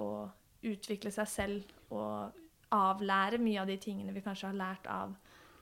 [0.00, 0.30] å
[0.64, 1.62] utvikle seg selv
[1.92, 2.32] og
[2.72, 5.12] avlære mye av de tingene vi kanskje har lært av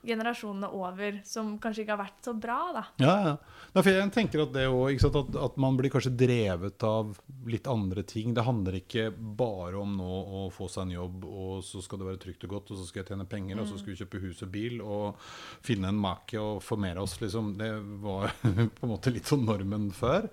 [0.05, 2.83] generasjonene over, som kanskje ikke har vært så bra, da.
[3.01, 3.33] Ja, ja.
[3.77, 7.17] For jeg tenker at det også, at, at man blir kanskje drevet av
[7.49, 8.33] litt andre ting.
[8.37, 12.09] Det handler ikke bare om nå å få seg en jobb, og så skal det
[12.11, 14.23] være trygt og godt, og så skal jeg tjene penger, og så skal vi kjøpe
[14.23, 15.27] hus og bil, og
[15.65, 17.55] finne en make og formere oss, liksom.
[17.59, 18.31] Det var
[18.77, 20.29] på en måte litt sånn normen før.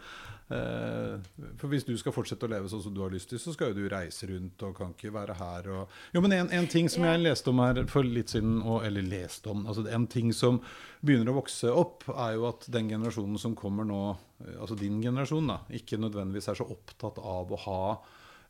[0.53, 1.15] Eh,
[1.57, 3.71] for hvis du skal fortsette å leve sånn som du har lyst til, så skal
[3.71, 6.91] jo du reise rundt og kan ikke være her og Jo, men en, en ting
[6.93, 10.35] som jeg leste om her for litt siden, og, eller leste om altså En ting
[10.37, 10.61] som
[11.01, 14.03] begynner å vokse opp, er jo at den generasjonen som kommer nå,
[14.45, 17.81] eh, altså din generasjon, da, ikke nødvendigvis er så opptatt av å ha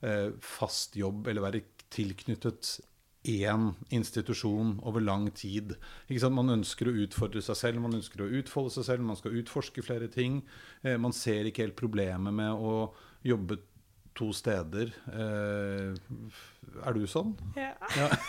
[0.02, 1.62] eh, fast jobb eller være
[1.94, 2.74] tilknyttet
[3.24, 5.74] én institusjon over lang tid.
[6.30, 9.84] Man ønsker å utfordre seg selv, man ønsker å utfolde seg selv, man skal utforske
[9.84, 10.42] flere ting.
[10.82, 12.92] Eh, man ser ikke helt problemet med å
[13.24, 13.58] jobbe
[14.14, 14.92] to steder.
[15.08, 15.94] Eh,
[16.84, 17.32] er du sånn?
[17.56, 17.72] Ja.
[17.96, 18.10] Ja.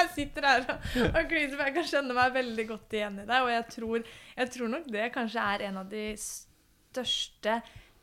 [0.00, 3.24] Jeg sitter her og, og gliser, for jeg kan skjønne meg veldig godt igjen i
[3.28, 3.40] det.
[3.44, 4.06] Og jeg tror,
[4.38, 7.58] jeg tror nok det kanskje er en av de største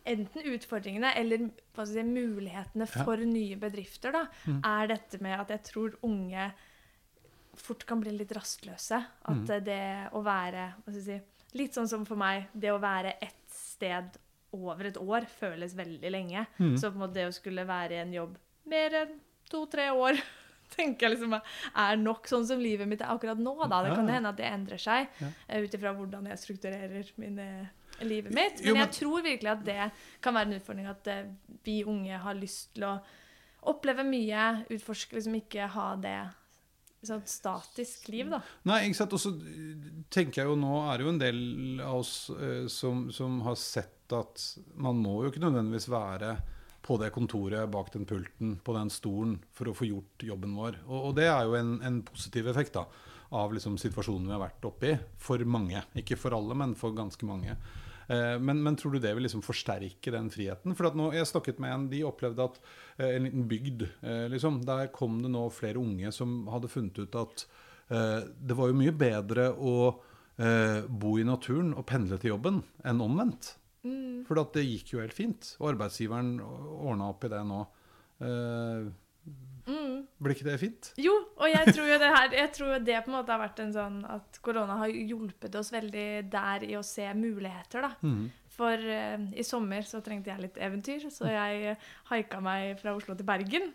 [0.07, 1.49] enten utfordringene eller
[1.85, 3.03] si, mulighetene Ja.
[3.03, 4.61] for nye bedrifter, da, Mm.
[4.63, 6.51] er dette med at jeg tror unge
[7.57, 8.99] fort kan bli litt rastløse.
[9.25, 9.63] At Mm.
[9.65, 11.21] det å være si,
[11.53, 14.17] Litt sånn som for meg, det å være ett sted
[14.53, 16.45] over et år føles veldig lenge.
[16.59, 16.75] Mm.
[16.77, 20.19] Så på en måte det å skulle være i en jobb mer enn to-tre år
[20.77, 21.41] tenker jeg liksom
[21.75, 23.67] er nok sånn som livet mitt er akkurat nå.
[23.69, 23.81] da.
[23.81, 25.27] Det kan hende at det endrer seg Ja.
[25.49, 27.69] eh, ut ifra hvordan jeg strukturerer mine,
[28.01, 28.59] livet mitt.
[28.59, 31.23] Men, Jo, men- jeg tror virkelig at det kan være en utfordring at eh,
[31.63, 32.99] vi unge har lyst til å
[33.67, 36.17] oppleve mye, utforske, liksom ikke ha det
[37.07, 38.41] sånn statisk liv, da.
[38.67, 39.13] Nei, ikke sant.
[39.13, 39.31] Og så
[40.09, 43.55] tenker jeg jo nå er det jo en del av oss eh, som, som har
[43.55, 44.43] sett at
[44.75, 46.37] man må jo ikke nødvendigvis være
[46.87, 50.77] på det kontoret bak den pulten, på den stolen, for å få gjort jobben vår.
[50.87, 52.85] Og, og det er jo en, en positiv effekt da,
[53.35, 54.93] av liksom situasjonen vi har vært oppi.
[55.19, 55.83] For mange.
[55.99, 57.57] Ikke for alle, men for ganske mange.
[58.07, 60.75] Eh, Men, men tror du det vil liksom forsterke den friheten?
[60.77, 62.59] For at nå, Jeg snakket med en, de opplevde at
[62.97, 66.99] eh, en liten bygd eh, liksom, Der kom det nå flere unge som hadde funnet
[66.99, 67.47] ut at
[67.87, 69.93] det var jo mye bedre å
[70.91, 73.53] bo i naturen og pendle til jobben enn omvendt.
[73.87, 74.25] Mm.
[74.27, 75.53] For det gikk jo helt fint.
[75.61, 77.61] Og arbeidsgiveren ordna opp i det nå.
[79.67, 80.07] Eh, Mm.
[80.23, 80.93] blir ikke det fint?
[80.97, 83.59] Jo, og jeg tror jo det her Jeg tror det på en måte har vært
[83.59, 87.91] en sånn at korona har hjulpet oss veldig der i å se muligheter, da.
[88.01, 88.29] Mm.
[88.57, 92.95] For uh, i sommer så trengte jeg litt eventyr, så jeg uh, haika meg fra
[92.95, 93.73] Oslo til Bergen.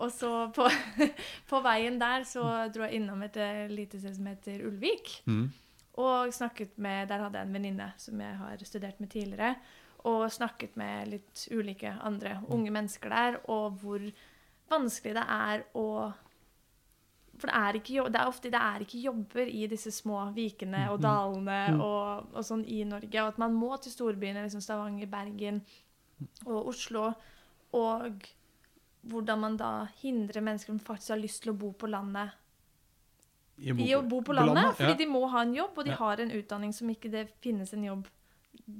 [0.00, 0.64] Og så på,
[1.50, 5.12] på veien der så dro jeg innom et eh, lite sted som heter Ulvik.
[5.28, 5.50] Mm.
[6.00, 9.54] Og snakket med Der hadde jeg en venninne som jeg har studert med tidligere.
[10.08, 14.00] Og snakket med litt ulike andre unge mennesker der, og hvor
[14.70, 15.86] vanskelig det er å
[17.40, 20.90] For det er, ikke, det er ofte det er ikke jobber i disse små vikene
[20.92, 21.80] og dalene Mhm.
[21.80, 23.22] og, og sånn i Norge.
[23.22, 25.62] Og at man må til storbyene, liksom Stavanger, Bergen
[26.44, 27.14] og Oslo.
[27.72, 28.28] Og
[29.08, 32.30] hvordan man da hindrer mennesker som faktisk har lyst til å bo på landet,
[33.58, 34.76] i å bo på landet.
[34.76, 34.96] fordi ja.
[34.96, 35.96] de må ha en jobb, og de Ja.
[35.96, 38.06] har en utdanning som ikke det finnes en jobb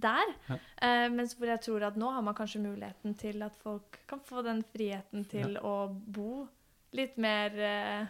[0.03, 0.33] der.
[0.49, 0.59] Ja.
[0.87, 4.23] Eh, mens hvor jeg tror at nå har man kanskje muligheten til at folk kan
[4.25, 6.45] få den friheten til å bo
[6.97, 8.07] litt mer uh,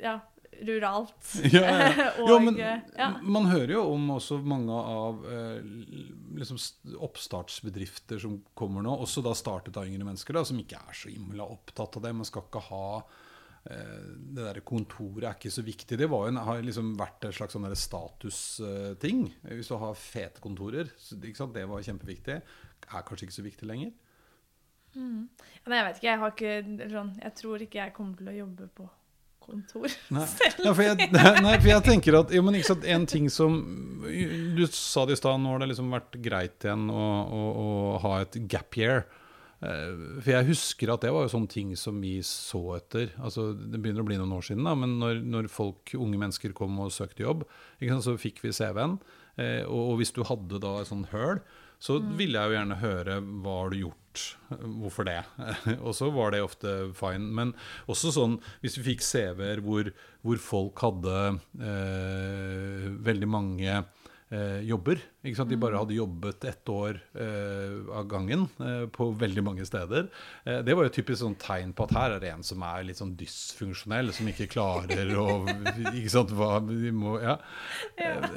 [0.00, 0.18] ja,
[0.64, 1.34] ruralt.
[1.52, 2.08] Ja, ja.
[2.22, 3.10] og, Jo, men eh, ja.
[3.22, 5.58] man hører jo om også mange av uh,
[6.38, 6.60] liksom
[7.08, 11.12] oppstartsbedrifter som kommer nå, også da startet av yngre mennesker, da, som ikke er så
[11.12, 12.14] himla opptatt av det.
[12.16, 12.86] Man skal ikke ha
[13.64, 15.98] Det der kontoret er ikke så viktig.
[16.00, 19.24] Det en, har liksom vært en slags sånn statusting.
[19.50, 22.38] Hvis du har fete kontorer, det var kjempeviktig.
[22.88, 23.92] Er kanskje ikke så viktig lenger.
[24.96, 25.26] Mm.
[25.68, 26.08] Nei, jeg vet ikke.
[26.08, 28.88] Jeg, har ikke, sånn, jeg tror ikke jeg kommer til å jobbe på
[29.48, 30.24] kontor Nei.
[30.28, 30.64] selv.
[30.64, 31.08] Nei, for jeg,
[31.46, 33.56] nei, for jeg tenker at jo, sant, En ting som
[34.04, 37.70] Du sa det i stad, nå har det liksom vært greit igjen å, å, å
[38.04, 39.06] ha et gap year.
[39.58, 43.10] Eh, For jeg husker at det var jo sånne ting som vi så etter.
[43.18, 46.54] altså Det begynner å bli noen år siden, da, men når, når folk, unge mennesker
[46.54, 47.42] kom og søkte jobb,
[47.82, 48.98] sant, så fikk vi CV-en.
[49.36, 51.40] eh, Og, og hvis du hadde da et sånt høl,
[51.78, 54.22] så ville jeg jo gjerne høre hva har du gjort,
[54.80, 55.20] hvorfor det?
[55.86, 57.28] og så var det ofte fine.
[57.38, 57.52] Men
[57.86, 59.92] også sånn hvis vi fikk CV-er hvor,
[60.26, 61.20] hvor folk hadde
[61.62, 63.76] eh, veldig mange
[64.30, 65.00] eh, jobber.
[65.22, 70.06] De bare hadde jobbet ett år eh, av gangen eh, på veldig mange steder.
[70.44, 72.86] Eh, det var jo typisk sånn tegn på at her er det en som er
[72.88, 75.26] litt sånn dysfunksjonell, som ikke klarer å
[75.98, 77.36] ikke sant, hva vi må, ja.
[77.96, 78.28] Eh,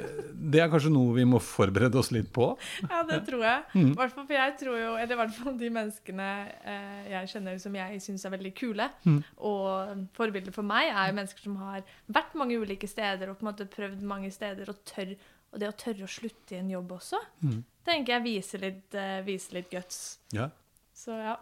[0.52, 2.50] Det er kanskje noe vi må forberede oss litt på.
[2.88, 3.64] Ja, det tror jeg.
[3.78, 3.92] Mm.
[3.98, 6.28] Hvertfall for jeg tror jo, eller i hvert fall de menneskene
[6.66, 9.20] eh, jeg kjenner som jeg syns er veldig kule, Mm.
[9.46, 13.44] og forbilder for meg, er jo mennesker som har vært mange ulike steder og på
[13.46, 15.14] en måte prøvd mange steder, og, tør,
[15.52, 17.62] og det å tørre å slutte i en jobb også, Mm.
[17.84, 20.18] tenker jeg viser litt, uh, viser litt guts.
[20.32, 20.48] Ja.
[20.94, 21.36] Så ja.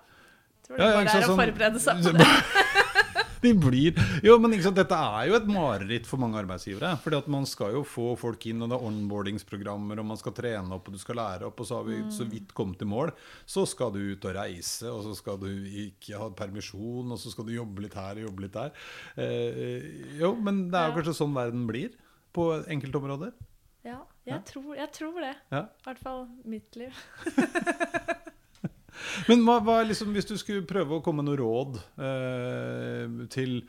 [0.61, 2.27] Jeg tror det ja, bare er sånn, å forberede seg på det.
[3.41, 6.91] De blir Jo, men ikke sant, dette er jo et mareritt for mange arbeidsgivere.
[7.01, 10.35] Fordi at man skal jo få folk inn, og det er onboardingsprogrammer, og man skal
[10.37, 12.89] trene opp, og du skal lære opp, og så har vi så vidt kommet i
[12.91, 13.15] mål.
[13.49, 15.49] Så skal du ut og reise, og så skal du
[15.87, 18.77] ikke ha permisjon, og så skal du jobbe litt her og jobbe litt der.
[19.17, 19.89] Eh,
[20.21, 21.97] jo, men det er jo kanskje sånn verden blir
[22.37, 23.33] på enkelte områder.
[23.87, 24.41] Ja, jeg, Ja.
[24.45, 25.35] Tror, jeg tror det.
[25.51, 25.65] Ja.
[25.65, 26.97] I hvert fall mitt liv.
[29.29, 33.63] Men hva, hva liksom, hvis du skulle prøve å komme med noe råd eh, til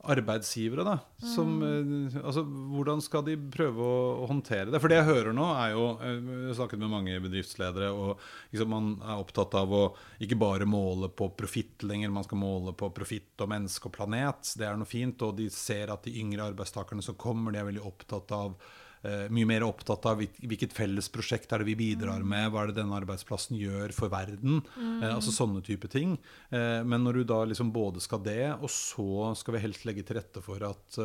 [0.00, 0.94] arbeidsgivere, da.
[1.34, 2.22] Som, mm.
[2.22, 4.80] altså, hvordan skal de prøve å håndtere det?
[4.80, 8.22] For det jeg hører nå, er jo eh, Jeg har snakket med mange bedriftsledere, og
[8.54, 9.82] liksom, man er opptatt av å
[10.24, 14.54] ikke bare måle på profitt lenger, man skal måle på profitt og menneske og planet.
[14.56, 15.20] Det er noe fint.
[15.26, 18.56] Og de ser at de yngre arbeidstakerne som kommer, de er veldig opptatt av
[19.02, 22.80] mye mer opptatt av hvilket felles prosjekt er det vi bidrar med, hva er det
[22.82, 24.60] denne arbeidsplassen gjør for verden.
[24.76, 24.98] Mm.
[25.00, 26.18] Uh, altså sånne type ting.
[26.52, 30.04] Uh, men når du da liksom både skal det, og så skal vi helst legge
[30.04, 31.00] til rette for at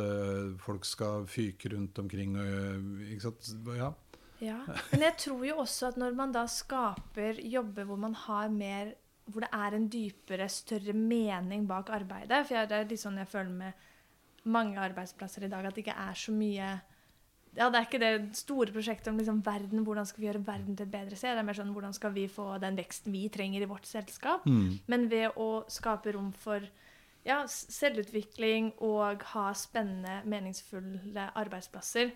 [0.60, 3.50] folk skal fyke rundt omkring og ikke sant?
[3.78, 3.90] Ja.
[4.44, 4.60] ja.
[4.92, 8.94] Men jeg tror jo også at når man da skaper jobber hvor man har mer
[9.26, 12.44] hvor det er en dypere, større mening bak arbeidet.
[12.46, 13.86] For det er litt sånn jeg føler med
[14.46, 16.68] mange arbeidsplasser i dag, at det ikke er så mye
[17.56, 20.76] ja, det er ikke det store prosjektet om liksom verden, hvordan skal vi gjøre verden
[20.76, 21.32] til et bedre sted.
[21.32, 24.44] Det er mer sånn hvordan skal vi få den veksten vi trenger i vårt selskap.
[24.44, 24.76] Mm.
[24.92, 26.64] Men ved å skape rom for
[27.26, 32.12] ja, selvutvikling og ha spennende, meningsfulle arbeidsplasser,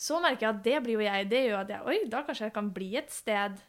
[0.00, 1.30] så merker jeg at det blir jo jeg.
[1.30, 3.62] Det gjør at jeg Oi, da kanskje jeg kan bli et sted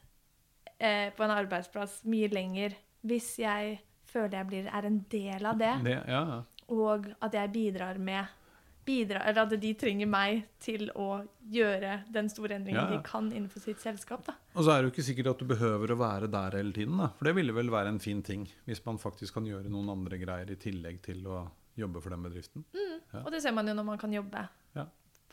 [0.79, 2.75] eh, på en arbeidsplass mye lenger
[3.07, 3.79] hvis jeg
[4.11, 5.73] føler jeg blir, er en del av det.
[5.85, 6.23] det ja.
[6.71, 8.40] Og at jeg bidrar med
[8.85, 11.21] bidra, eller at de trenger meg til å
[11.53, 12.97] gjøre den store endringen ja, ja.
[12.97, 14.23] de kan innenfor sitt selskap.
[14.25, 14.35] Da.
[14.55, 16.97] Og så er det jo ikke sikkert at du behøver å være der hele tiden.
[17.01, 17.11] Da.
[17.19, 20.19] For det ville vel være en fin ting hvis man faktisk kan gjøre noen andre
[20.21, 21.45] greier i tillegg til å
[21.77, 22.65] jobbe for den bedriften.
[22.75, 22.97] Mm.
[23.13, 23.23] Ja.
[23.23, 24.47] Og det ser man jo når man kan jobbe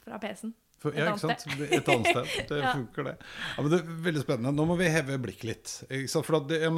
[0.08, 0.54] fra PC-en.
[0.78, 1.44] For, ja, ikke sant?
[1.66, 2.28] Et annet sted.
[2.52, 2.70] Det ja.
[2.76, 3.14] funker, det.
[3.56, 4.52] Ja, men det er Veldig spennende.
[4.54, 5.72] Nå må vi heve blikket litt.
[6.14, 6.70] For det, ja,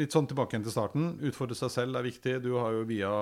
[0.00, 1.10] litt sånn tilbake igjen til starten.
[1.28, 2.38] Utfordre seg selv er viktig.
[2.44, 3.12] Du har jo via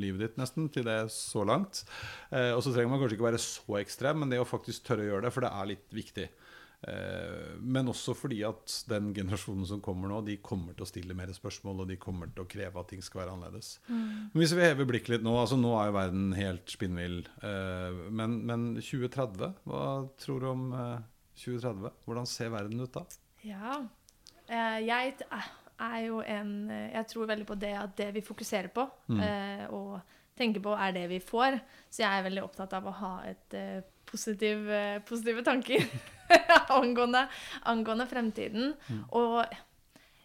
[0.00, 1.82] livet ditt nesten til det så langt.
[2.30, 5.06] Eh, og så trenger man kanskje ikke være så ekstrem, men det å faktisk tørre
[5.06, 6.28] å gjøre det, for det er litt viktig.
[6.88, 11.16] Eh, men også fordi at den generasjonen som kommer nå, de kommer til å stille
[11.16, 13.78] mer spørsmål, og de kommer til å kreve at ting skal være annerledes.
[13.88, 14.30] Mm.
[14.32, 17.22] Men hvis vi hever blikket litt nå altså Nå er jo verden helt spinnvill.
[17.46, 19.84] Eh, men, men, 2030, hva
[20.20, 20.66] tror du om
[21.40, 21.88] 2030?
[21.88, 23.04] Eh, Hvordan ser verden ut da?
[23.44, 23.80] Ja,
[24.44, 29.22] jeg er jo en Jeg tror veldig på det at det vi fokuserer på mm.
[29.72, 29.96] og
[30.36, 31.56] tenker på, er det vi får.
[31.88, 33.56] Så jeg er veldig opptatt av å ha et
[34.14, 34.70] positiv,
[35.08, 35.84] positive tanker.
[36.78, 37.26] angående,
[37.62, 38.72] angående, fremtiden.
[38.88, 39.02] Mm.
[39.18, 39.44] Og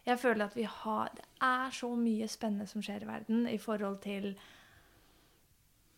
[0.06, 3.58] jeg føler at vi har Det er så mye spennende som skjer i verden i
[3.60, 4.32] forhold til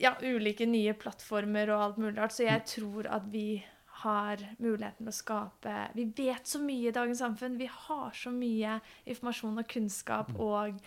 [0.03, 2.35] ja, ulike nye plattformer og alt mulig rart.
[2.35, 2.69] Så jeg mm.
[2.75, 3.63] tror at vi
[4.03, 7.59] har muligheten til å skape Vi vet så mye i dagens samfunn.
[7.61, 10.41] Vi har så mye informasjon og kunnskap mm.
[10.43, 10.83] og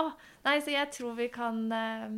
[0.00, 0.04] Å!
[0.46, 2.14] Nei, så jeg tror vi kan uh,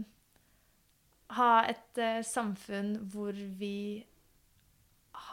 [1.35, 4.05] ha et uh, samfunn hvor vi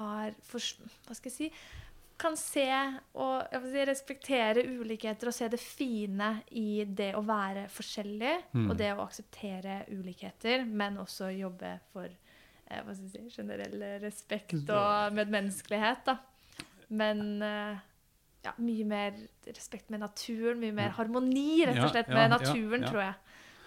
[0.02, 1.54] har for, Hva skal jeg si
[2.22, 2.68] kan se
[3.18, 8.34] og si, respektere ulikheter og se det fine i det å være forskjellig.
[8.54, 8.68] Mm.
[8.68, 13.88] Og det å akseptere ulikheter, men også jobbe for eh, hva skal jeg si, generell
[14.04, 16.12] respekt og medmenneskelighet.
[16.12, 16.68] Da.
[16.94, 17.82] Men eh,
[18.46, 23.06] ja, mye mer respekt med naturen, mye mer harmoni rett og slett med naturen, tror
[23.08, 23.20] jeg.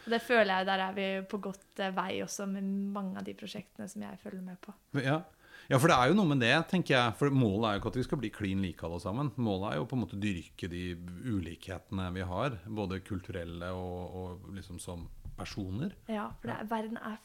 [0.05, 3.27] Og det føler jeg der er vi på godt eh, vei også med mange av
[3.27, 4.75] de prosjektene som jeg følger med på.
[5.01, 5.23] Ja,
[5.70, 7.16] ja, for det er jo noe med det, tenker jeg.
[7.18, 9.31] For målet er jo ikke at vi skal bli klin like alle sammen.
[9.40, 10.83] Målet er jo på en måte dyrke de
[11.24, 12.59] ulikhetene vi har.
[12.81, 15.07] Både kulturelle og, og liksom som
[15.38, 15.94] personer.
[16.11, 17.16] Ja, for er, verden er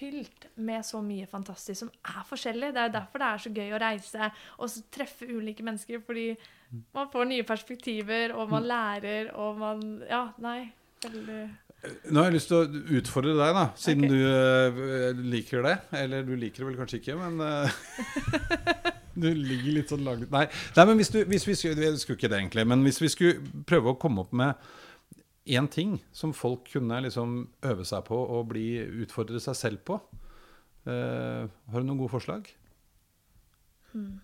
[0.00, 2.72] fylt med så mye fantastisk som er forskjellig.
[2.74, 6.04] Det er jo derfor det er så gøy å reise og treffe ulike mennesker.
[6.04, 6.28] Fordi
[6.94, 8.70] man får nye perspektiver, og man mm.
[8.74, 10.60] lærer, og man Ja, nei.
[11.00, 11.42] Veldig
[11.80, 14.16] nå har jeg lyst til å utfordre deg, da, siden okay.
[14.16, 15.76] du uh, liker det.
[15.96, 18.84] Eller du liker det vel kanskje ikke, men uh,
[19.20, 20.44] Du ligger litt sånn langt Nei,
[20.76, 23.10] Nei men hvis, du, hvis vi skulle, jeg skulle ikke det egentlig, men hvis vi
[23.12, 24.70] skulle prøve å komme opp med
[25.50, 28.68] én ting som folk kunne liksom øve seg på og bli,
[29.02, 29.98] utfordre seg selv på,
[30.86, 32.52] uh, har du noen gode forslag?
[33.94, 34.20] Hmm.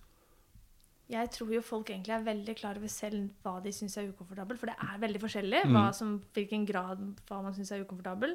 [1.06, 4.58] Jeg tror jo folk egentlig er veldig klar over selv hva de syns er ukomfortabelt.
[4.58, 5.76] For det er veldig forskjellig mm.
[5.94, 8.34] som, hvilken grad hva man syns er ukomfortabel.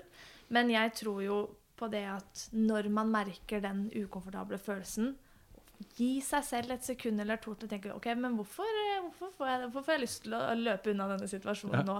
[0.56, 1.42] Men jeg tror jo
[1.82, 5.12] på det at når man merker den ukomfortable følelsen,
[5.98, 8.68] gi seg selv et sekund eller to til å tenke ok, men hvorfor,
[9.02, 11.86] hvorfor, får, jeg, hvorfor får jeg lyst til å løpe unna denne situasjonen ja.
[11.88, 11.96] nå?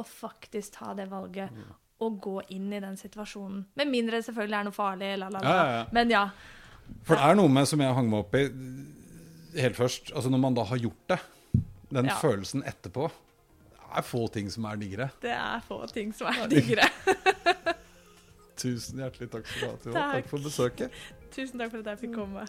[0.00, 1.52] Og faktisk ta det valget.
[1.52, 1.74] Mm.
[2.04, 3.62] Og gå inn i den situasjonen.
[3.78, 5.14] Med mindre det selvfølgelig er noe farlig.
[5.20, 5.54] La, la, la.
[5.54, 6.26] Ja, ja, men ja.
[7.06, 8.42] For det er noe med som jeg hang meg opp i
[9.56, 11.18] helt først altså Når man da har gjort det,
[11.90, 12.16] den ja.
[12.20, 15.08] følelsen etterpå Det er få ting som er diggere.
[15.22, 16.88] Det er få ting som er diggere.
[18.60, 20.12] Tusen hjertelig takk skal du ha, Takk.
[20.16, 20.94] takk for besøket.
[21.32, 22.46] Tusen takk for at jeg fikk komme.